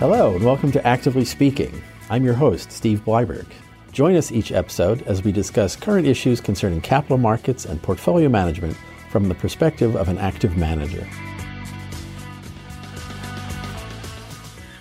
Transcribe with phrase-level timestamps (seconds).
[0.00, 1.80] Hello, and welcome to Actively Speaking.
[2.10, 3.46] I'm your host, Steve Blyberg.
[3.92, 8.76] Join us each episode as we discuss current issues concerning capital markets and portfolio management
[9.08, 11.06] from the perspective of an active manager.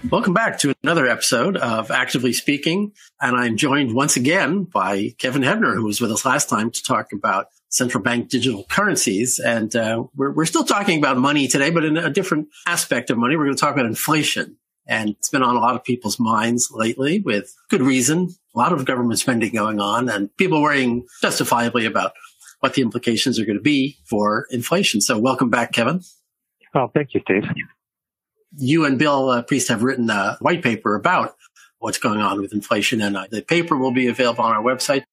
[0.10, 2.91] Welcome back to another episode of Actively Speaking.
[3.21, 6.84] And I'm joined once again by Kevin Hebner, who was with us last time to
[6.84, 9.38] talk about central bank digital currencies.
[9.38, 13.20] And uh, we're, we're still talking about money today, but in a different aspect of
[13.20, 13.36] money.
[13.36, 14.58] We're going to talk about inflation.
[14.88, 18.36] And it's been on a lot of people's minds lately with good reason.
[18.54, 22.14] A lot of government spending going on and people worrying justifiably about
[22.60, 25.02] what the implications are going to be for inflation.
[25.02, 26.02] So welcome back, Kevin.
[26.74, 27.44] Well, thank you, Steve.
[28.58, 31.36] You and Bill uh, Priest have written a white paper about
[31.80, 35.04] what's going on with inflation, and uh, the paper will be available on our website.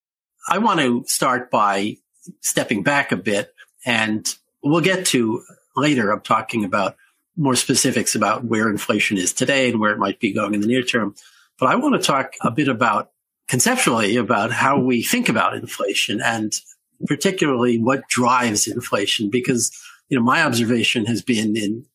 [0.48, 1.96] I want to start by
[2.40, 3.52] stepping back a bit,
[3.84, 5.42] and we'll get to
[5.76, 6.12] later.
[6.12, 6.96] I'm talking about
[7.40, 10.66] more specifics about where inflation is today and where it might be going in the
[10.66, 11.14] near term.
[11.58, 13.10] But I want to talk a bit about
[13.48, 16.52] conceptually about how we think about inflation and
[17.06, 19.30] particularly what drives inflation.
[19.30, 19.72] Because
[20.10, 21.86] you know my observation has been in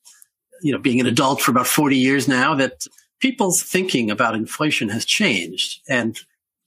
[0.62, 2.86] you know being an adult for about 40 years now that
[3.20, 5.82] people's thinking about inflation has changed.
[5.88, 6.20] And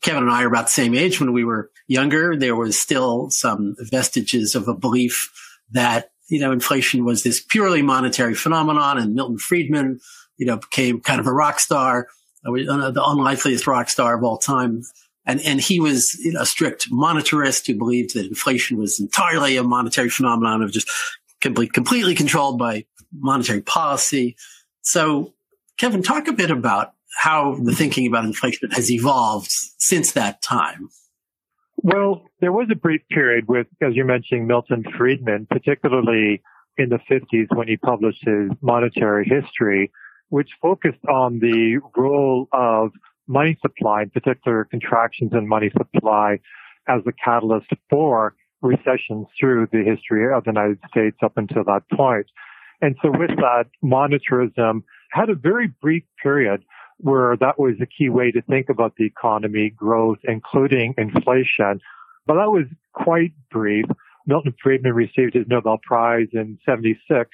[0.02, 1.18] Kevin and I are about the same age.
[1.18, 5.32] When we were younger there was still some vestiges of a belief
[5.72, 10.00] that you know inflation was this purely monetary phenomenon and Milton Friedman
[10.36, 12.08] you know became kind of a rock star
[12.46, 14.82] uh, the unlikeliest rock star of all time
[15.28, 19.58] and, and he was you know, a strict monetarist who believed that inflation was entirely
[19.58, 20.90] a monetary phenomenon of just
[21.42, 24.36] complete, completely controlled by monetary policy.
[24.80, 25.34] So,
[25.76, 30.88] Kevin, talk a bit about how the thinking about inflation has evolved since that time.
[31.82, 36.42] Well, there was a brief period with, as you're mentioning, Milton Friedman, particularly
[36.76, 39.90] in the 50s when he published his monetary history,
[40.28, 42.90] which focused on the role of
[43.28, 46.40] money supply, in particular contractions in money supply,
[46.88, 51.82] as the catalyst for recessions through the history of the United States up until that
[51.92, 52.26] point.
[52.80, 54.82] And so with that, monetarism
[55.12, 56.64] had a very brief period
[56.98, 61.80] where that was a key way to think about the economy, growth, including inflation.
[62.26, 63.86] But that was quite brief.
[64.26, 67.30] Milton Friedman received his Nobel Prize in 76.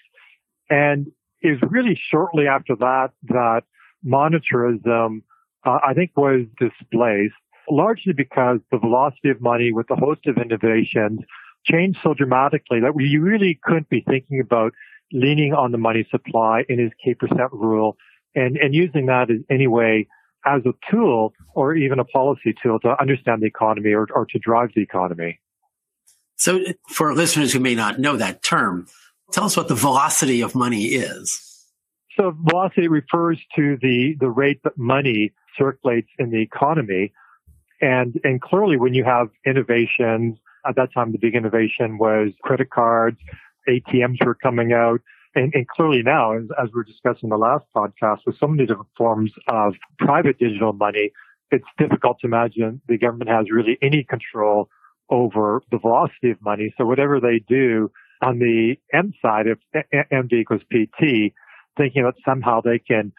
[0.71, 1.11] And
[1.41, 3.63] it was really shortly after that that
[4.07, 5.23] monetarism
[5.65, 7.35] uh, I think was displaced
[7.71, 11.21] largely because the velocity of money with a host of innovations
[11.65, 14.73] changed so dramatically that we really couldn't be thinking about
[15.13, 17.97] leaning on the money supply in his K percent rule
[18.35, 20.07] and, and using that as anyway
[20.47, 24.39] as a tool or even a policy tool to understand the economy or, or to
[24.39, 25.41] drive the economy.
[26.37, 28.87] So for listeners who may not know that term,
[29.33, 31.41] tell us what the velocity of money is.
[32.17, 37.13] So velocity refers to the, the rate that money circulates in the economy.
[37.81, 42.71] And, and clearly when you have innovations, at that time the big innovation was credit
[42.71, 43.19] cards,
[43.69, 45.01] ATMs were coming out.
[45.35, 48.67] And, and clearly now, as, as we are discussing the last podcast, with so many
[48.67, 51.11] different forms of private digital money,
[51.51, 54.69] it's difficult to imagine the government has really any control
[55.11, 56.73] over the velocity of money.
[56.79, 57.91] So whatever they do
[58.23, 59.59] on the M side, if
[60.13, 61.35] MV equals PT,
[61.77, 63.13] thinking that somehow they can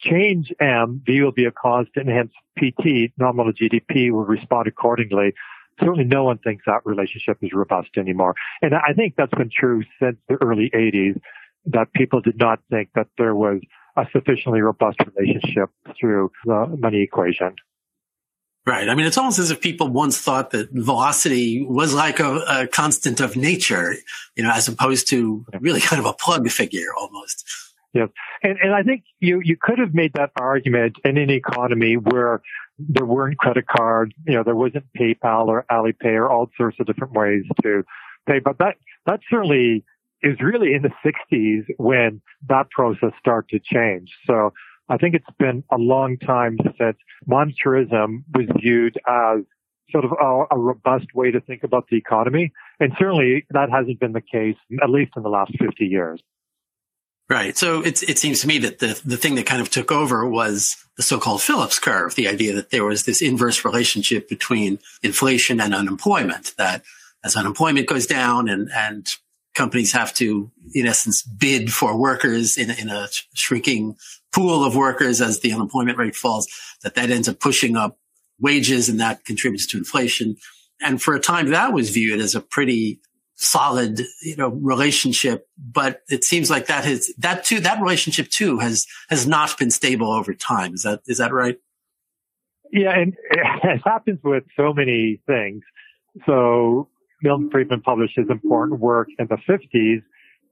[0.00, 5.34] change M, V will be a constant, hence PT, nominal GDP, will respond accordingly.
[5.80, 8.34] Certainly no one thinks that relationship is robust anymore.
[8.62, 11.20] And I think that's been true since the early 80s,
[11.66, 13.60] that people did not think that there was
[13.96, 17.54] a sufficiently robust relationship through the money equation.
[18.66, 18.88] Right.
[18.88, 22.66] I mean, it's almost as if people once thought that velocity was like a, a
[22.66, 23.94] constant of nature,
[24.34, 27.44] you know, as opposed to really kind of a plug figure almost.
[27.94, 28.08] Yes.
[28.42, 32.42] And, and I think you, you could have made that argument in an economy where
[32.78, 36.86] there weren't credit cards, you know, there wasn't PayPal or Alipay or all sorts of
[36.86, 37.84] different ways to
[38.26, 38.40] pay.
[38.40, 39.84] But that, that certainly
[40.22, 44.10] is really in the 60s when that process started to change.
[44.26, 44.52] So
[44.88, 46.96] I think it's been a long time since
[47.28, 49.40] monetarism was viewed as
[49.90, 52.52] sort of a, a, robust way to think about the economy.
[52.80, 56.20] And certainly that hasn't been the case, at least in the last 50 years.
[57.28, 57.56] Right.
[57.56, 60.76] So it seems to me that the, the thing that kind of took over was
[60.96, 65.74] the so-called Phillips curve, the idea that there was this inverse relationship between inflation and
[65.74, 66.84] unemployment, that
[67.24, 69.16] as unemployment goes down and, and
[69.56, 73.96] companies have to, in essence, bid for workers in, in a shrinking
[74.32, 76.46] pool of workers as the unemployment rate falls,
[76.82, 77.98] that that ends up pushing up
[78.38, 80.36] wages and that contributes to inflation.
[80.80, 83.00] And for a time that was viewed as a pretty
[83.36, 85.48] solid, you know, relationship.
[85.58, 89.70] But it seems like that has, that too, that relationship too has, has not been
[89.70, 90.74] stable over time.
[90.74, 91.56] Is that, is that right?
[92.72, 92.98] Yeah.
[92.98, 95.62] And it happens with so many things.
[96.26, 96.88] So
[97.22, 100.02] Milton Friedman published his important work in the 50s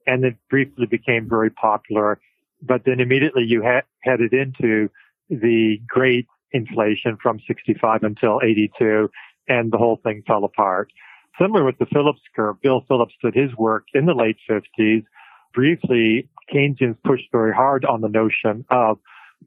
[0.06, 2.20] and it briefly became very popular.
[2.62, 4.90] But then immediately you ha- headed into
[5.28, 9.10] the great inflation from 65 until 82
[9.48, 10.90] and the whole thing fell apart.
[11.38, 15.04] Similar with the Phillips curve, Bill Phillips did his work in the late 50s.
[15.52, 18.98] Briefly, Keynesians pushed very hard on the notion of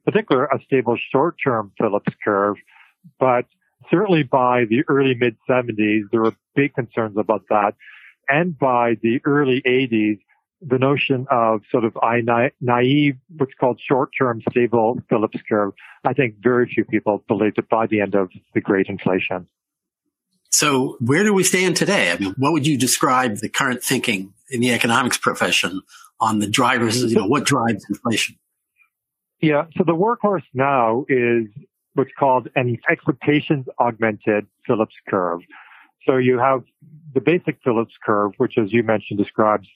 [0.05, 2.57] particular a stable short-term Phillips curve,
[3.19, 3.45] but
[3.89, 7.75] certainly by the early mid 70s, there were big concerns about that.
[8.29, 10.19] And by the early 80s,
[10.62, 11.95] the notion of sort of
[12.59, 17.88] naive, what's called short-term stable Phillips curve, I think very few people believed it by
[17.88, 19.47] the end of the great inflation.
[20.50, 22.12] So where do we stand today?
[22.12, 25.81] I mean, what would you describe the current thinking in the economics profession
[26.19, 28.38] on the drivers, you know, what drives inflation?
[29.41, 29.65] Yeah.
[29.77, 31.45] So the workhorse now is
[31.97, 35.41] what's called an expectations augmented Phillips curve.
[36.05, 36.63] So you have
[37.13, 39.67] the basic Phillips curve, which as you mentioned describes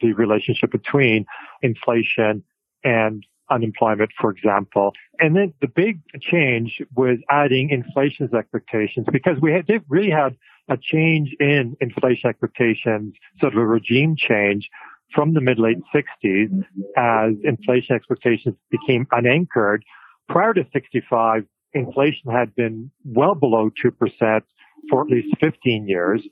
[0.00, 1.26] the relationship between
[1.62, 2.42] inflation
[2.82, 4.92] and unemployment, for example.
[5.20, 10.36] And then the big change was adding inflation's expectations because we had, really had
[10.68, 14.68] a change in inflation expectations, sort of a regime change
[15.14, 16.64] from the mid late 60s
[16.96, 19.84] as inflation expectations became unanchored.
[20.28, 21.44] Prior to 65,
[21.76, 24.42] inflation had been well below 2%
[24.90, 26.22] for at least 15 years.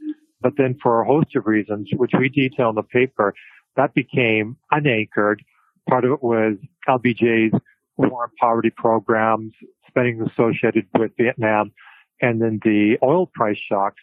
[0.41, 3.35] But then for a host of reasons, which we detail in the paper,
[3.77, 5.43] that became unanchored
[5.89, 6.57] Part of it was
[6.89, 7.53] LBJ's
[7.97, 9.53] war and poverty programs,
[9.89, 11.73] spending associated with Vietnam,
[12.21, 14.01] and then the oil price shocks.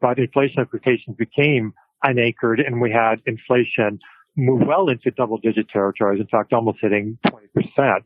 [0.00, 3.98] But inflation expectations became unanchored and we had inflation
[4.36, 6.20] move well into double digit territories.
[6.20, 8.02] In fact, almost hitting 20%.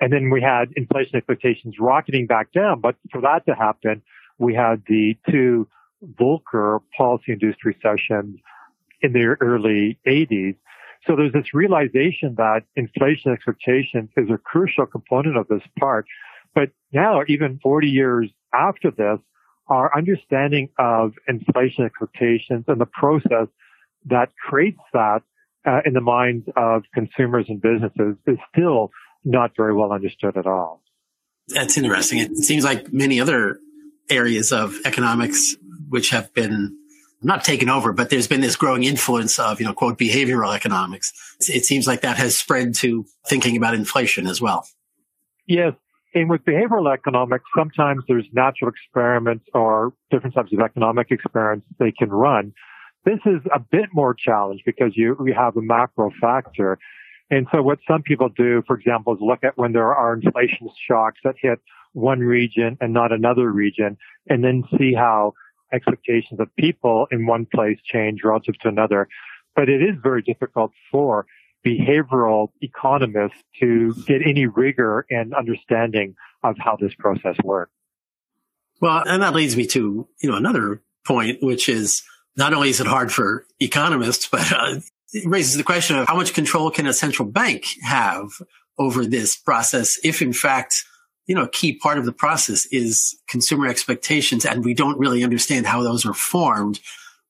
[0.00, 2.80] And then we had inflation expectations rocketing back down.
[2.80, 4.02] But for that to happen,
[4.38, 5.68] we had the two
[6.20, 8.38] Volcker policy induced recessions
[9.02, 10.56] in the early 80s
[11.06, 16.06] so there's this realization that inflation expectations is a crucial component of this part.
[16.54, 19.18] But now, even 40 years after this,
[19.68, 23.48] our understanding of inflation expectations and the process
[24.06, 25.22] that creates that
[25.66, 28.90] uh, in the minds of consumers and businesses is still
[29.26, 30.82] not very well understood at all.
[31.48, 32.18] That's interesting.
[32.18, 33.58] It seems like many other
[34.08, 35.56] areas of economics
[35.88, 36.76] which have been
[37.22, 41.12] not taken over, but there's been this growing influence of, you know, quote, behavioral economics.
[41.40, 44.66] It seems like that has spread to thinking about inflation as well.
[45.46, 45.72] Yes.
[46.14, 51.92] And with behavioral economics, sometimes there's natural experiments or different types of economic experiments they
[51.92, 52.52] can run.
[53.04, 56.78] This is a bit more challenged because you, we have a macro factor.
[57.30, 60.68] And so what some people do, for example, is look at when there are inflation
[60.88, 61.60] shocks that hit
[61.92, 63.96] one region and not another region
[64.28, 65.34] and then see how
[65.72, 69.08] expectations of people in one place change relative to another.
[69.56, 71.26] But it is very difficult for
[71.66, 76.14] behavioral economists to get any rigor and understanding
[76.44, 77.72] of how this process works.
[78.80, 82.02] Well, and that leads me to, you know, another point, which is
[82.36, 84.80] not only is it hard for economists, but uh,
[85.16, 88.30] it raises the question of how much control can a central bank have
[88.78, 90.84] over this process if in fact
[91.26, 95.24] you know, a key part of the process is consumer expectations, and we don't really
[95.24, 96.80] understand how those are formed.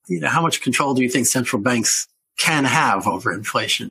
[0.06, 2.06] You know, how much control do you think central banks
[2.38, 3.90] can have over inflation?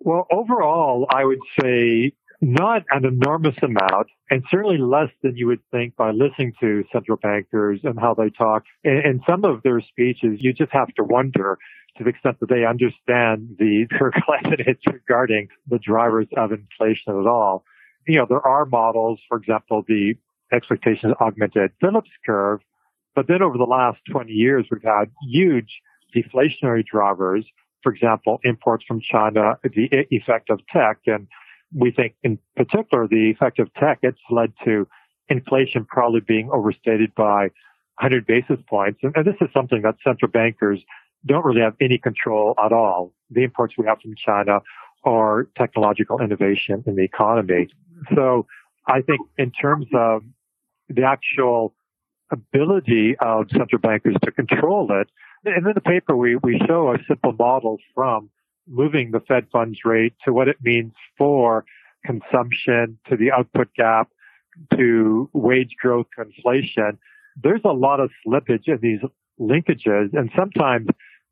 [0.00, 5.62] Well, overall, I would say not an enormous amount, and certainly less than you would
[5.70, 8.64] think by listening to central bankers and how they talk.
[8.84, 11.58] In, some of their speeches, you just have to wonder
[11.96, 13.86] to the extent that they understand the
[14.44, 17.64] evidence regarding the drivers of inflation at all
[18.06, 20.14] you know, there are models, for example, the
[20.52, 22.60] expectations augmented Phillips curve.
[23.14, 25.80] But then over the last 20 years, we've had huge
[26.14, 27.44] deflationary drivers.
[27.82, 30.98] For example, imports from China, the effect of tech.
[31.06, 31.26] And
[31.74, 34.86] we think in particular, the effect of tech, it's led to
[35.28, 37.50] inflation probably being overstated by
[37.98, 39.00] 100 basis points.
[39.02, 40.80] And, and this is something that central bankers
[41.24, 43.12] don't really have any control at all.
[43.30, 44.60] The imports we have from China
[45.04, 47.68] are technological innovation in the economy.
[48.14, 48.46] So
[48.86, 50.22] I think in terms of
[50.88, 51.74] the actual
[52.30, 55.08] ability of central bankers to control it,
[55.44, 58.30] and in the paper we, we show a simple model from
[58.66, 61.64] moving the Fed funds rate to what it means for
[62.04, 64.08] consumption, to the output gap,
[64.76, 66.98] to wage growth inflation.
[67.42, 69.00] There's a lot of slippage in these
[69.40, 70.14] linkages.
[70.14, 70.86] And sometimes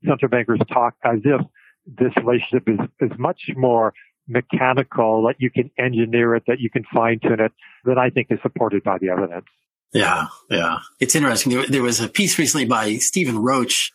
[0.06, 1.40] central bankers talk as if
[1.86, 3.94] this relationship is, is much more
[4.26, 7.52] mechanical, that you can engineer it, that you can fine tune it,
[7.84, 9.46] that I think is supported by the evidence.
[9.92, 10.78] Yeah, yeah.
[10.98, 11.52] It's interesting.
[11.52, 13.92] There, there, was a piece recently by Stephen Roach.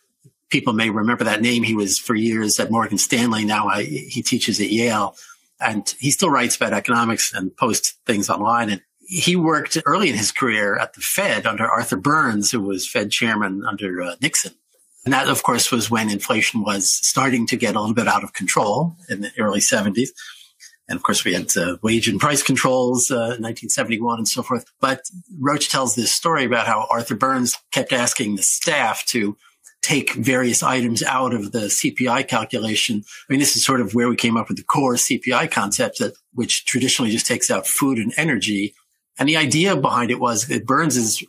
[0.50, 1.62] People may remember that name.
[1.62, 3.44] He was for years at Morgan Stanley.
[3.44, 5.14] Now I, he teaches at Yale
[5.60, 8.70] and he still writes about economics and posts things online.
[8.70, 12.88] And he worked early in his career at the Fed under Arthur Burns, who was
[12.88, 14.52] Fed chairman under uh, Nixon.
[15.04, 18.22] And that, of course, was when inflation was starting to get a little bit out
[18.22, 20.10] of control in the early 70s.
[20.88, 24.42] And of course, we had uh, wage and price controls uh, in 1971 and so
[24.42, 24.64] forth.
[24.80, 25.02] But
[25.38, 29.36] Roach tells this story about how Arthur Burns kept asking the staff to
[29.82, 33.02] take various items out of the CPI calculation.
[33.28, 35.98] I mean, this is sort of where we came up with the core CPI concept
[35.98, 38.74] that, which traditionally just takes out food and energy.
[39.18, 41.24] And the idea behind it was that Burns's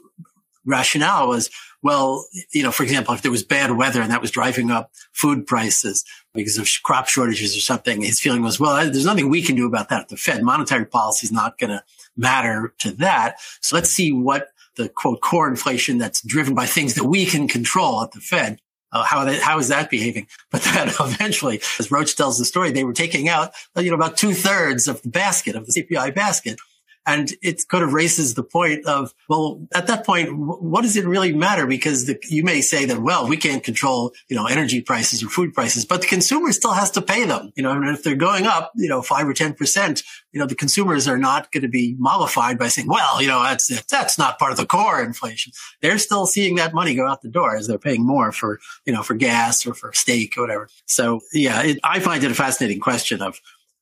[0.65, 1.49] rationale was,
[1.81, 4.91] well, you know, for example, if there was bad weather and that was driving up
[5.13, 6.03] food prices,
[6.33, 8.01] because of crop shortages or something.
[8.01, 10.09] His feeling was, well, there's nothing we can do about that.
[10.09, 11.83] The Fed monetary policy is not going to
[12.15, 13.37] matter to that.
[13.61, 17.47] So let's see what the quote core inflation that's driven by things that we can
[17.47, 18.59] control at the Fed.
[18.93, 20.27] Uh, how that, how is that behaving?
[20.51, 24.17] But then eventually, as Roach tells the story, they were taking out, you know, about
[24.17, 26.59] two thirds of the basket of the CPI basket.
[27.05, 31.05] And it kind of raises the point of, well, at that point, what does it
[31.05, 31.65] really matter?
[31.65, 35.27] Because the, you may say that, well, we can't control, you know, energy prices or
[35.27, 37.51] food prices, but the consumer still has to pay them.
[37.55, 40.55] You know, and if they're going up, you know, five or 10%, you know, the
[40.55, 44.37] consumers are not going to be mollified by saying, well, you know, that's, that's not
[44.37, 45.53] part of the core inflation.
[45.81, 48.93] They're still seeing that money go out the door as they're paying more for, you
[48.93, 50.69] know, for gas or for steak or whatever.
[50.85, 53.39] So yeah, it, I find it a fascinating question of,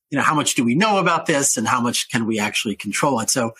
[0.09, 2.75] you know, how much do we know about this and how much can we actually
[2.75, 3.29] control it?
[3.29, 3.51] So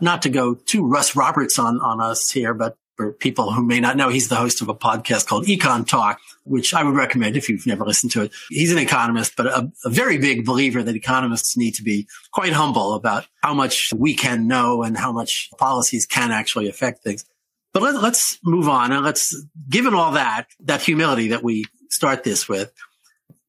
[0.00, 3.80] not to go too Russ Roberts on, on us here, but for people who may
[3.80, 7.34] not know, he's the host of a podcast called Econ Talk, which I would recommend
[7.34, 8.32] if you've never listened to it.
[8.50, 12.52] He's an economist, but a, a very big believer that economists need to be quite
[12.52, 17.24] humble about how much we can know and how much policies can actually affect things.
[17.72, 19.34] But let, us move on and let's,
[19.68, 22.70] given all that, that humility that we start this with,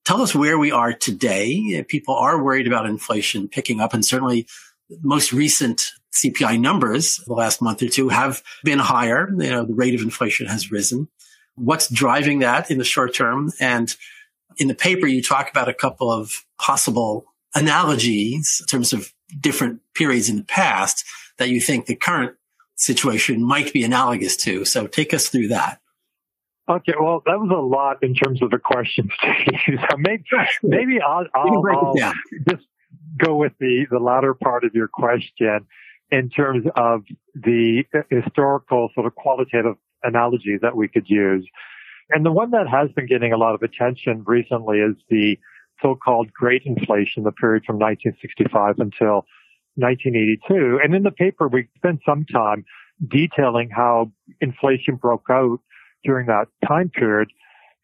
[0.06, 1.84] tell us where we are today.
[1.88, 4.48] People are worried about inflation picking up and certainly
[5.02, 9.30] most recent CPI numbers the last month or two have been higher.
[9.30, 11.08] You know, the rate of inflation has risen.
[11.56, 13.52] What's driving that in the short term?
[13.60, 13.96] And
[14.58, 19.82] in the paper, you talk about a couple of possible analogies in terms of different
[19.96, 21.06] periods in the past
[21.38, 22.36] that you think the current
[22.76, 24.66] situation might be analogous to.
[24.66, 25.81] So take us through that.
[26.70, 29.12] Okay, well, that was a lot in terms of the questions.
[29.22, 30.24] so maybe,
[30.64, 32.14] maybe I'll, I'll, I'll
[32.48, 32.66] just
[33.18, 35.66] go with the, the latter part of your question
[36.12, 37.04] in terms of
[37.34, 41.48] the historical sort of qualitative analogy that we could use.
[42.10, 45.40] And the one that has been getting a lot of attention recently is the
[45.82, 49.26] so-called Great Inflation, the period from 1965 until
[49.76, 50.80] 1982.
[50.84, 52.66] And in the paper, we spent some time
[53.08, 55.60] detailing how inflation broke out
[56.04, 57.30] during that time period.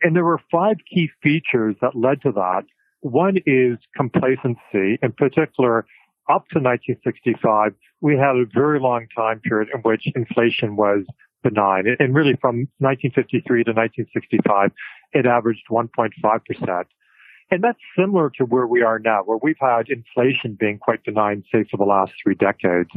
[0.02, 2.64] And there were five key features that led to that.
[3.02, 5.00] One is complacency.
[5.02, 5.86] In particular,
[6.30, 11.06] up to 1965, we had a very long time period in which inflation was
[11.44, 11.86] benign.
[12.00, 14.72] And really from 1953 to 1965,
[15.14, 16.84] it averaged 1.5%.
[17.50, 21.44] And that's similar to where we are now, where we've had inflation being quite benign,
[21.52, 22.90] say, for the last three decades.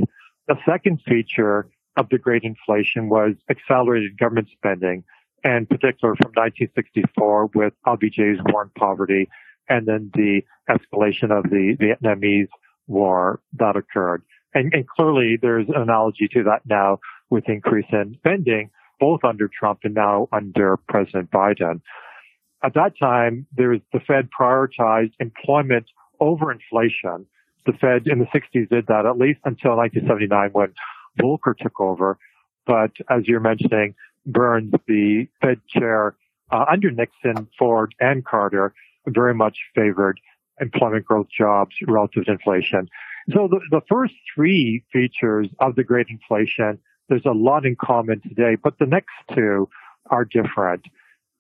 [0.49, 5.05] The second feature of the great inflation was accelerated government spending,
[5.45, 9.29] and particular from 1964 with LBJ's war on poverty,
[9.69, 12.49] and then the escalation of the Vietnamese
[12.87, 14.23] war that occurred.
[14.55, 16.99] And, and clearly there's an analogy to that now
[17.31, 21.81] with increase in spending, both under Trump and now under President Biden.
[22.63, 25.87] At that time, there was the Fed prioritized employment
[26.19, 27.27] over inflation.
[27.65, 30.75] The Fed in the 60s did that at least until 1979 when
[31.21, 32.19] Volcker took over.
[32.67, 33.95] But as you're mentioning,
[34.27, 36.15] Burns, the Fed chair
[36.51, 38.75] uh, under Nixon, Ford, and Carter,
[39.07, 40.21] very much favored
[40.61, 42.89] employment growth jobs relative to inflation.
[43.33, 48.21] So the, the first three features of the great inflation, there's a lot in common
[48.21, 49.69] today, but the next two
[50.11, 50.85] are different.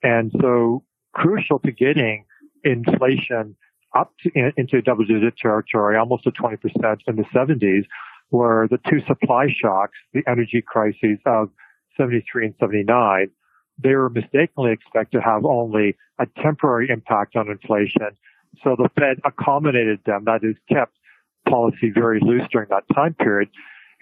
[0.02, 2.24] And so crucial to getting
[2.64, 3.56] inflation
[3.94, 6.56] up to, in, into double digit territory, almost to 20%
[7.06, 7.86] in the 70s,
[8.30, 11.50] were the two supply shocks, the energy crises of
[11.96, 13.30] 73 and 79.
[13.82, 18.10] They were mistakenly expected to have only a temporary impact on inflation.
[18.62, 20.96] So the Fed accommodated them, that is, kept
[21.48, 23.48] policy very loose during that time period.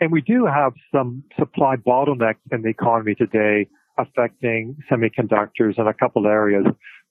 [0.01, 3.69] And we do have some supply bottlenecks in the economy today
[3.99, 6.65] affecting semiconductors in a couple areas,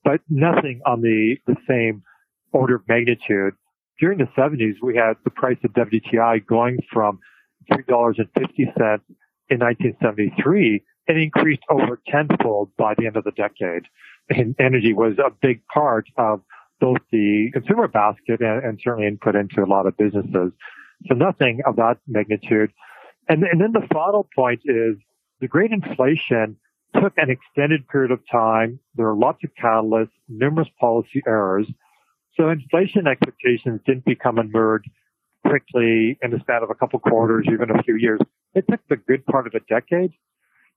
[0.04, 2.02] but nothing on the, the same
[2.54, 3.54] order of magnitude.
[4.00, 7.20] During the 70s, we had the price of WTI going from
[7.72, 8.20] $3.50
[9.50, 13.84] in 1973 and increased over tenfold by the end of the decade.
[14.30, 16.42] And energy was a big part of
[16.80, 20.52] both the consumer basket and, and certainly input into a lot of businesses.
[21.08, 22.72] So nothing of that magnitude.
[23.30, 24.98] And, and then the final point is
[25.40, 26.58] the great inflation
[26.94, 28.80] took an extended period of time.
[28.96, 31.68] There are lots of catalysts, numerous policy errors.
[32.38, 34.90] So inflation expectations didn't become emerged
[35.46, 38.20] quickly in the span of a couple quarters, even a few years.
[38.54, 40.12] It took the good part of a decade.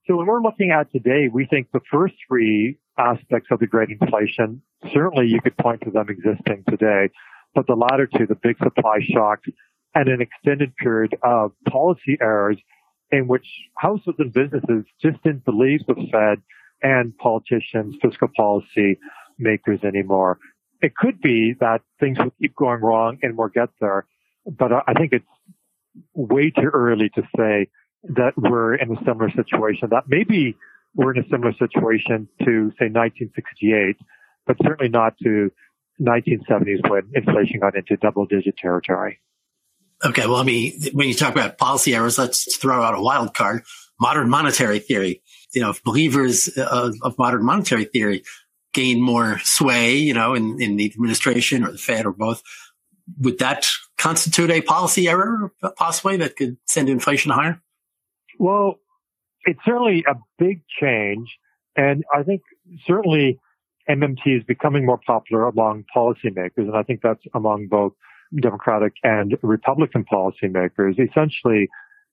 [0.06, 3.90] So when we're looking at today, we think the first three aspects of the great
[3.90, 4.62] inflation,
[4.92, 7.10] certainly you could point to them existing today,
[7.54, 9.48] but the latter two, the big supply shocks
[9.94, 12.56] and an extended period of policy errors
[13.12, 16.40] in which households and businesses just didn't believe the Fed
[16.82, 18.98] and politicians, fiscal policy
[19.38, 20.38] makers anymore.
[20.82, 24.06] It could be that things will keep going wrong and we'll get there,
[24.46, 25.26] but I think it's
[26.14, 27.68] way too early to say
[28.04, 29.88] that we're in a similar situation.
[29.90, 30.56] That maybe
[30.94, 33.96] we're in a similar situation to say 1968,
[34.46, 35.50] but certainly not to
[36.00, 39.20] 1970s when inflation got into double digit territory.
[40.02, 43.34] Okay, well, I mean, when you talk about policy errors, let's throw out a wild
[43.34, 43.64] card.
[44.00, 45.22] Modern monetary theory.
[45.52, 48.22] You know, believers of, of modern monetary theory
[48.72, 52.42] gain more sway, you know, in, in the administration or the Fed or both,
[53.18, 53.66] would that
[53.98, 57.60] constitute a policy error possibly that could send inflation higher?
[58.38, 58.76] Well,
[59.44, 61.28] it's certainly a big change.
[61.76, 62.42] And I think
[62.86, 63.38] certainly
[63.88, 66.50] MMT is becoming more popular among policymakers.
[66.56, 67.92] And I think that's among both
[68.40, 71.00] Democratic and Republican policymakers.
[71.00, 71.68] Essentially,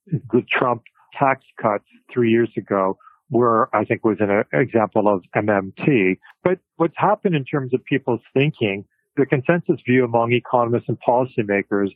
[0.08, 0.84] the Trump
[1.18, 2.98] tax cuts three years ago
[3.30, 6.18] were, I think, was an uh, example of MMT.
[6.44, 11.90] But what's happened in terms of people's thinking, the consensus view among economists and policymakers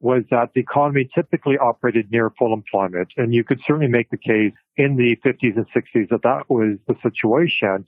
[0.00, 3.08] was that the economy typically operated near full employment.
[3.16, 6.78] And you could certainly make the case in the 50s and 60s that that was
[6.86, 7.84] the situation.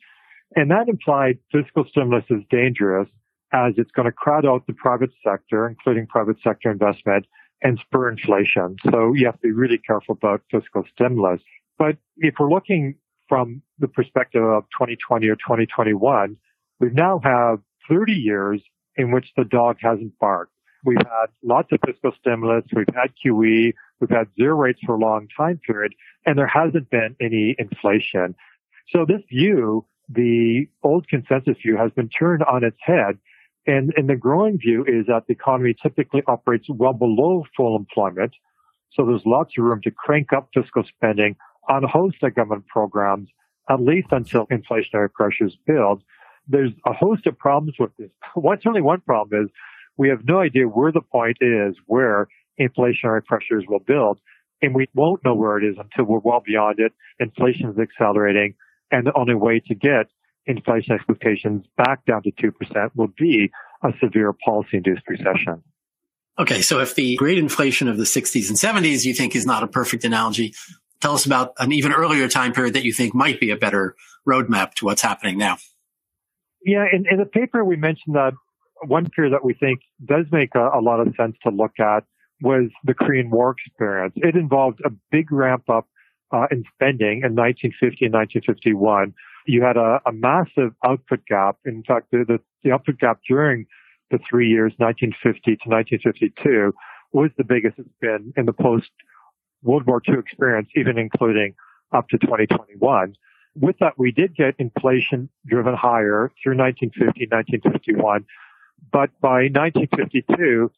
[0.57, 3.09] And that implied fiscal stimulus is dangerous
[3.53, 7.27] as it's going to crowd out the private sector, including private sector investment
[7.63, 8.77] and spur inflation.
[8.91, 11.41] So you have to be really careful about fiscal stimulus.
[11.81, 16.37] But if we're looking from the perspective of 2020 or 2021,
[16.79, 18.61] we now have 30 years
[18.97, 20.53] in which the dog hasn't barked.
[20.85, 22.65] We've had lots of fiscal stimulus.
[22.77, 23.73] We've had QE.
[23.99, 25.95] We've had zero rates for a long time period,
[26.27, 28.35] and there hasn't been any inflation.
[28.91, 33.19] So this view, the old consensus view, has been turned on its head
[33.67, 38.33] and, and the growing view is that the economy typically operates well below full employment.
[38.93, 41.37] So there's lots of room to crank up fiscal spending
[41.71, 43.29] on a host of government programs,
[43.71, 46.03] at least until inflationary pressures build.
[46.49, 48.11] There's a host of problems with this.
[48.35, 49.51] One, certainly one problem is
[49.97, 52.29] we have no idea where the point is where
[52.61, 54.19] inflationary pressures will build.
[54.63, 56.93] And we won't know where it is until we're well beyond it.
[57.19, 58.55] Inflation is accelerating.
[58.91, 60.09] And the only way to get
[60.47, 63.51] inflation expectations back down to 2% will be
[63.83, 65.63] a severe policy induced recession.
[66.39, 69.63] Okay, so if the great inflation of the 60s and 70s you think is not
[69.63, 70.55] a perfect analogy,
[71.01, 73.97] tell us about an even earlier time period that you think might be a better
[74.29, 75.59] roadmap to what's happening now.
[76.65, 78.33] Yeah, in, in the paper we mentioned that
[78.87, 82.05] one period that we think does make a, a lot of sense to look at
[82.43, 84.15] was the Korean War experience.
[84.17, 85.87] It involved a big ramp up
[86.33, 89.15] uh, in spending in 1950 and 1951
[89.47, 91.57] you had a, a massive output gap.
[91.65, 93.67] In fact, the, the, the output gap during
[94.11, 96.73] the three years, 1950 to 1952,
[97.13, 98.91] was the biggest it's been in the post
[99.63, 101.55] World War II experience, even including
[101.93, 103.15] up to 2021.
[103.59, 108.25] With that, we did get inflation driven higher through 1950, 1951.
[108.93, 110.71] But by 1952,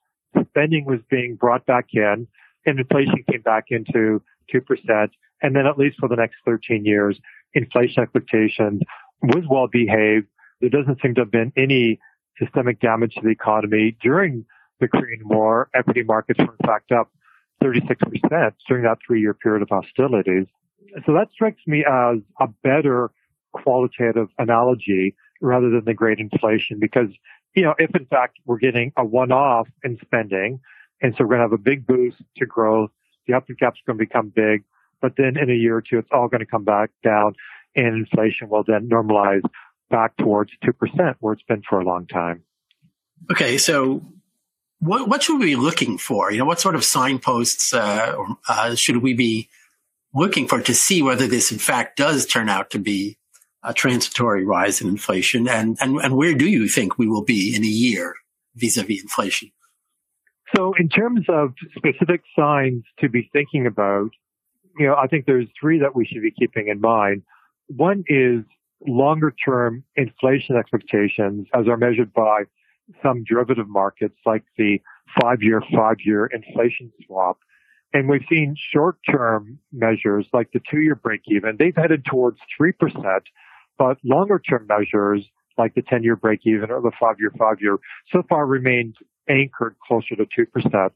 [0.48, 2.26] spending was being brought back in
[2.66, 5.08] and inflation came back into 2%.
[5.42, 7.18] And then at least for the next 13 years,
[7.54, 8.80] inflation expectations
[9.22, 10.26] was well behaved.
[10.60, 12.00] There doesn't seem to have been any
[12.38, 14.44] systemic damage to the economy during
[14.80, 15.68] the Korean War.
[15.74, 17.10] Equity markets were in fact up
[17.62, 20.46] 36% during that three year period of hostilities.
[21.06, 23.10] So that strikes me as a better
[23.52, 27.08] qualitative analogy rather than the great inflation because,
[27.54, 30.60] you know, if in fact we're getting a one off in spending
[31.00, 32.90] and so we're going to have a big boost to growth,
[33.26, 34.64] the output gap's going to become big.
[35.00, 37.34] But then in a year or two, it's all going to come back down
[37.74, 39.42] and inflation will then normalize
[39.90, 42.42] back towards 2% where it's been for a long time.
[43.30, 43.58] Okay.
[43.58, 44.02] So
[44.82, 46.32] what, what should we be looking for?
[46.32, 48.16] You know, what sort of signposts uh,
[48.48, 49.48] uh, should we be
[50.12, 53.16] looking for to see whether this in fact does turn out to be
[53.62, 57.54] a transitory rise in inflation and, and, and where do you think we will be
[57.54, 58.16] in a year
[58.56, 59.52] vis-a-vis inflation?
[60.54, 64.10] So in terms of specific signs to be thinking about,
[64.76, 67.22] you know, I think there's three that we should be keeping in mind.
[67.68, 68.42] One is
[68.84, 72.42] longer term inflation expectations as are measured by
[73.02, 74.80] some derivative markets like the
[75.20, 77.38] five year, five year inflation swap.
[77.94, 81.56] And we've seen short term measures like the two year break even.
[81.58, 82.72] They've headed towards 3%,
[83.78, 85.24] but longer term measures
[85.58, 87.78] like the 10 year break even or the five year, five year
[88.10, 88.96] so far remained
[89.28, 90.90] anchored closer to 2%.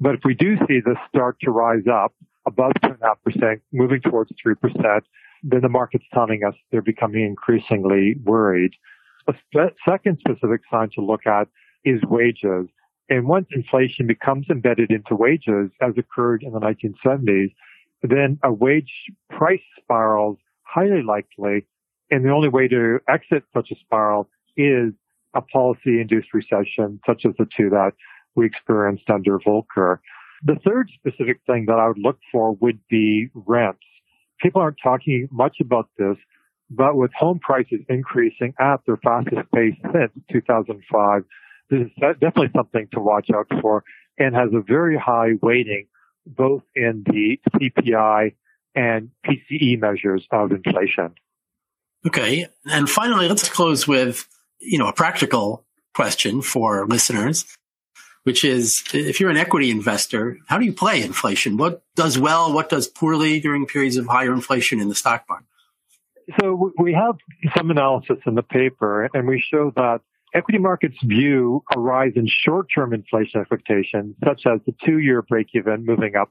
[0.00, 2.14] But if we do see this start to rise up
[2.46, 5.00] above 2.5%, moving towards 3%,
[5.42, 8.72] then the market's telling us they're becoming increasingly worried.
[9.28, 9.34] A
[9.88, 11.48] second specific sign to look at
[11.84, 12.68] is wages.
[13.08, 17.52] And once inflation becomes embedded into wages, as occurred in the 1970s,
[18.02, 18.92] then a wage
[19.30, 21.66] price spiral is highly likely.
[22.10, 24.92] And the only way to exit such a spiral is
[25.34, 27.92] a policy induced recession, such as the two that
[28.34, 29.98] we experienced under Volcker.
[30.44, 33.78] The third specific thing that I would look for would be rents.
[34.40, 36.16] People aren't talking much about this,
[36.76, 41.24] but with home prices increasing at their fastest pace since 2005,
[41.70, 43.84] this is definitely something to watch out for
[44.18, 45.86] and has a very high weighting
[46.26, 48.34] both in the CPI
[48.74, 51.14] and PCE measures of inflation.
[52.06, 52.46] Okay.
[52.64, 54.28] And finally, let's close with
[54.62, 57.44] you know, a practical question for listeners,
[58.22, 61.56] which is if you're an equity investor, how do you play inflation?
[61.56, 62.52] What does well?
[62.52, 65.46] What does poorly during periods of higher inflation in the stock market?
[66.40, 67.16] So we have
[67.56, 70.00] some analysis in the paper and we show that
[70.34, 76.16] equity markets view a rise in short-term inflation expectations, such as the two-year break-even moving
[76.16, 76.30] up.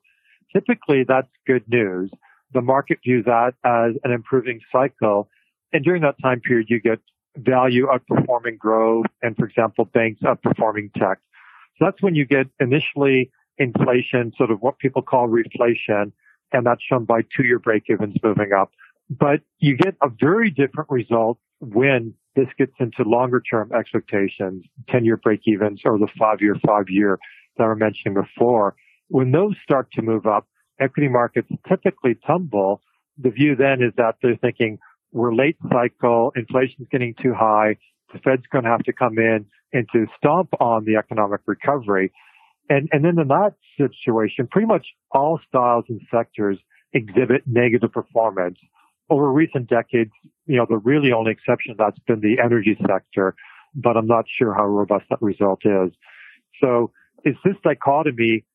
[0.53, 2.09] Typically, that's good news.
[2.53, 5.29] The market views that as an improving cycle.
[5.71, 6.99] And during that time period, you get
[7.37, 11.19] value outperforming growth and, for example, banks outperforming tech.
[11.77, 16.11] So that's when you get initially inflation, sort of what people call reflation,
[16.51, 18.71] and that's shown by two-year break-evens moving up.
[19.19, 25.81] But you get a very different result when this gets into longer-term expectations, 10-year break-evens
[25.83, 27.19] or the five-year, five-year
[27.57, 28.75] that I were mentioning before.
[29.09, 30.47] When those start to move up,
[30.79, 32.81] equity markets typically tumble.
[33.17, 34.79] The view then is that they're thinking,
[35.11, 37.75] we're late cycle, inflation's getting too high,
[38.13, 42.13] the Fed's going to have to come in and to stomp on the economic recovery.
[42.69, 46.57] And, and then in that situation, pretty much all styles and sectors
[46.93, 48.57] exhibit negative performance.
[49.11, 50.11] Over recent decades,
[50.47, 53.35] you know, the really only exception that's been the energy sector,
[53.75, 55.91] but I'm not sure how robust that result is.
[56.61, 56.91] So
[57.23, 58.45] it's this dichotomy,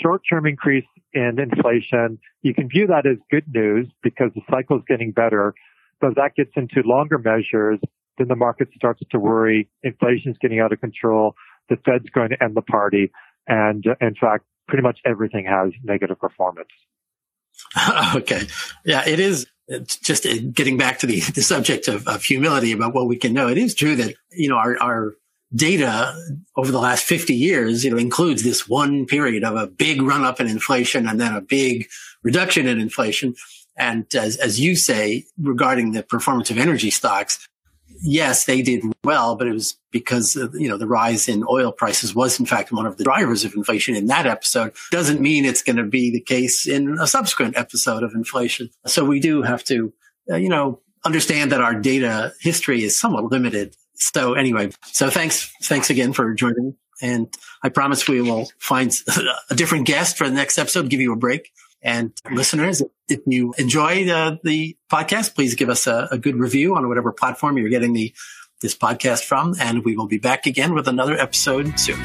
[0.00, 2.18] short-term increase in inflation.
[2.42, 5.54] You can view that as good news because the cycle is getting better,
[6.00, 7.78] so that gets into longer measures,
[8.18, 9.68] then the market starts to worry.
[9.82, 11.34] Inflation is getting out of control.
[11.68, 13.10] The Fed's going to end the party.
[13.46, 16.68] And uh, in fact, pretty much everything has negative performance.
[18.16, 18.42] okay.
[18.84, 19.46] Yeah, it is
[19.86, 23.32] just uh, getting back to the, the subject of, of humility about what we can
[23.32, 23.48] know.
[23.48, 25.14] It is true that, you know, our, our
[25.54, 26.14] data
[26.56, 30.24] over the last 50 years, you know, includes this one period of a big run
[30.24, 31.86] up in inflation and then a big
[32.22, 33.34] reduction in inflation.
[33.76, 37.48] And as, as you say, regarding the performance of energy stocks,
[38.02, 41.72] yes, they did well, but it was because, of, you know, the rise in oil
[41.72, 44.72] prices was in fact one of the drivers of inflation in that episode.
[44.90, 48.70] Doesn't mean it's going to be the case in a subsequent episode of inflation.
[48.86, 49.92] So we do have to,
[50.30, 53.76] uh, you know, understand that our data history is somewhat limited.
[53.94, 56.76] So anyway, so thanks, thanks again for joining.
[57.02, 58.92] And I promise we will find
[59.50, 61.50] a different guest for the next episode, give you a break.
[61.82, 62.88] And listeners, if
[63.26, 67.58] you enjoy the, the podcast, please give us a, a good review on whatever platform
[67.58, 68.14] you're getting the
[68.60, 72.00] this podcast from, and we will be back again with another episode soon.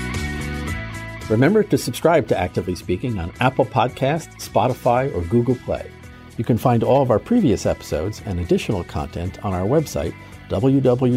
[1.30, 5.90] Remember to subscribe to Actively Speaking on Apple Podcasts, Spotify, or Google Play.
[6.38, 10.14] You can find all of our previous episodes and additional content on our website,
[10.50, 11.10] www.eipny.com.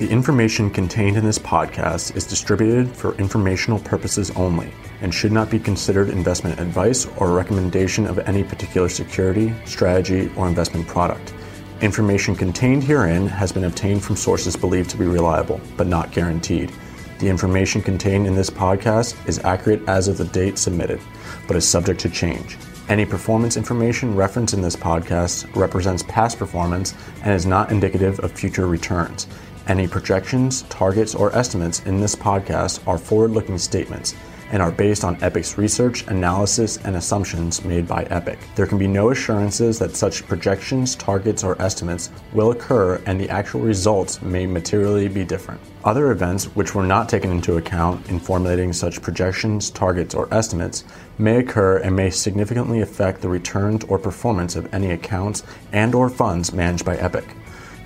[0.00, 5.50] The information contained in this podcast is distributed for informational purposes only and should not
[5.50, 11.34] be considered investment advice or recommendation of any particular security, strategy, or investment product.
[11.82, 16.72] Information contained herein has been obtained from sources believed to be reliable, but not guaranteed.
[17.18, 21.02] The information contained in this podcast is accurate as of the date submitted,
[21.46, 22.56] but is subject to change.
[22.88, 28.32] Any performance information referenced in this podcast represents past performance and is not indicative of
[28.32, 29.28] future returns.
[29.68, 34.14] Any projections, targets, or estimates in this podcast are forward looking statements.
[34.50, 38.38] and are based on Epoch's research, analysis, and assumptions made by Epoch.
[38.56, 43.30] There can be no assurances that such projections, targets, or estimates will occur, and the
[43.30, 45.60] actual results may materially be different.
[45.84, 50.84] Other events which were not taken into account in formulating such projections, targets, or estimates
[51.16, 55.42] may occur and may significantly affect the returns or performance of any accounts
[55.72, 57.24] and or funds managed by Epoch.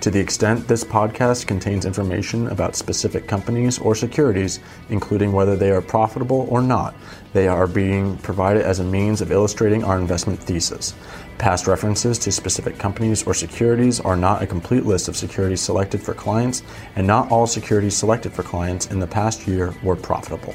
[0.01, 5.71] To the extent this podcast contains information about specific companies or securities, including whether they
[5.71, 6.93] are profitable or not,
[7.33, 10.93] they are being provided as a means of illustrating our investment thesis.
[11.39, 16.01] Past references to specific companies or securities are not a complete list of securities selected
[16.01, 16.61] for clients,
[16.95, 20.53] and not all securities selected for clients in the past year were profitable.